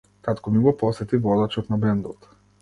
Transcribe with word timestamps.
Татко 0.27 0.51
ми 0.53 0.59
го 0.63 0.73
посети 0.79 1.19
водачот 1.27 1.71
на 1.75 1.81
бендот. 1.85 2.27